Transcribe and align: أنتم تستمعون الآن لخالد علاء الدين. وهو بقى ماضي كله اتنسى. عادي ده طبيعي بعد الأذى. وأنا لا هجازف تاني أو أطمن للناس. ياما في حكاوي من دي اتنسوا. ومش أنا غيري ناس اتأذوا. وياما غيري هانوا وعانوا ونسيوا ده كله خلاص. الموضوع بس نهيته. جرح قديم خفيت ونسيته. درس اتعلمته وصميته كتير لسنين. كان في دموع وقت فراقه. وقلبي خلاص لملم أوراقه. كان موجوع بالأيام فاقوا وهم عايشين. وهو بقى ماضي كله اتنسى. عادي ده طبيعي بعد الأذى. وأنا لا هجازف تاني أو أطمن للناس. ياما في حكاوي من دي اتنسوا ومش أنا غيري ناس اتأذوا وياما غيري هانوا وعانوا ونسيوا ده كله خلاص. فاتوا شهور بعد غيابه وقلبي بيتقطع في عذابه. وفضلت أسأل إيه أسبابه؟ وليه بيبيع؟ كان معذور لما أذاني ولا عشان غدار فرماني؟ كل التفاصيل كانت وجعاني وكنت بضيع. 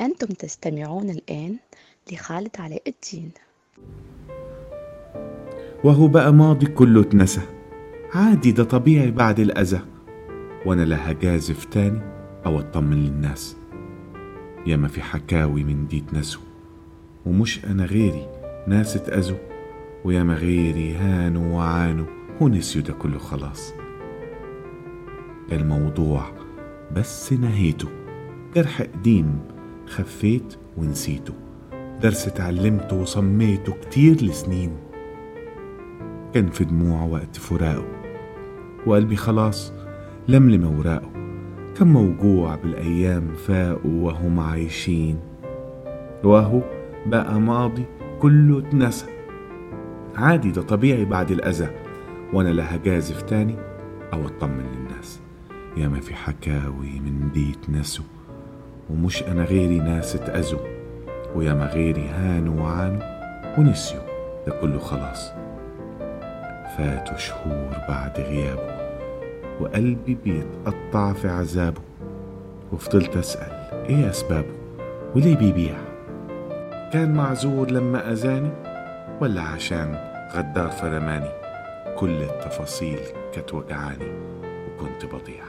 أنتم 0.00 0.26
تستمعون 0.26 1.10
الآن 1.10 1.56
لخالد 2.12 2.50
علاء 2.58 2.82
الدين. 2.88 3.30
وهو 5.84 6.08
بقى 6.08 6.32
ماضي 6.32 6.66
كله 6.66 7.00
اتنسى. 7.00 7.40
عادي 8.14 8.52
ده 8.52 8.64
طبيعي 8.64 9.10
بعد 9.10 9.40
الأذى. 9.40 9.80
وأنا 10.66 10.82
لا 10.82 11.10
هجازف 11.10 11.64
تاني 11.64 12.00
أو 12.46 12.60
أطمن 12.60 13.04
للناس. 13.04 13.56
ياما 14.66 14.88
في 14.88 15.02
حكاوي 15.02 15.64
من 15.64 15.86
دي 15.86 15.98
اتنسوا. 15.98 16.42
ومش 17.26 17.64
أنا 17.64 17.84
غيري 17.84 18.28
ناس 18.66 18.96
اتأذوا. 18.96 19.38
وياما 20.04 20.34
غيري 20.34 20.94
هانوا 20.94 21.56
وعانوا 21.56 22.06
ونسيوا 22.40 22.84
ده 22.84 22.92
كله 22.92 23.18
خلاص. 23.18 23.72
الموضوع 25.52 26.32
بس 26.92 27.32
نهيته. 27.32 27.88
جرح 28.54 28.82
قديم 28.82 29.40
خفيت 29.90 30.56
ونسيته. 30.76 31.34
درس 32.02 32.28
اتعلمته 32.28 32.96
وصميته 32.96 33.72
كتير 33.72 34.24
لسنين. 34.24 34.70
كان 36.34 36.50
في 36.50 36.64
دموع 36.64 37.02
وقت 37.02 37.36
فراقه. 37.36 37.86
وقلبي 38.86 39.16
خلاص 39.16 39.72
لملم 40.28 40.64
أوراقه. 40.64 41.10
كان 41.78 41.88
موجوع 41.88 42.54
بالأيام 42.54 43.28
فاقوا 43.34 44.06
وهم 44.06 44.40
عايشين. 44.40 45.18
وهو 46.24 46.60
بقى 47.06 47.40
ماضي 47.40 47.84
كله 48.20 48.58
اتنسى. 48.58 49.06
عادي 50.16 50.50
ده 50.50 50.62
طبيعي 50.62 51.04
بعد 51.04 51.30
الأذى. 51.30 51.68
وأنا 52.32 52.48
لا 52.48 52.76
هجازف 52.76 53.22
تاني 53.22 53.56
أو 54.12 54.26
أطمن 54.26 54.64
للناس. 54.76 55.20
ياما 55.76 56.00
في 56.00 56.14
حكاوي 56.14 57.00
من 57.00 57.30
دي 57.32 57.50
اتنسوا 57.50 58.04
ومش 58.90 59.22
أنا 59.22 59.44
غيري 59.44 59.78
ناس 59.78 60.16
اتأذوا 60.16 60.60
وياما 61.34 61.66
غيري 61.66 62.08
هانوا 62.08 62.62
وعانوا 62.62 63.02
ونسيوا 63.58 64.02
ده 64.46 64.52
كله 64.60 64.78
خلاص. 64.78 65.32
فاتوا 66.78 67.16
شهور 67.16 67.76
بعد 67.88 68.20
غيابه 68.20 68.80
وقلبي 69.60 70.18
بيتقطع 70.24 71.12
في 71.12 71.28
عذابه. 71.28 71.80
وفضلت 72.72 73.16
أسأل 73.16 73.52
إيه 73.88 74.10
أسبابه؟ 74.10 74.54
وليه 75.16 75.36
بيبيع؟ 75.36 75.74
كان 76.92 77.14
معذور 77.14 77.70
لما 77.70 78.12
أذاني 78.12 78.50
ولا 79.20 79.42
عشان 79.42 79.98
غدار 80.34 80.68
فرماني؟ 80.70 81.30
كل 81.96 82.22
التفاصيل 82.22 83.00
كانت 83.34 83.54
وجعاني 83.54 84.12
وكنت 84.68 85.04
بضيع. 85.04 85.44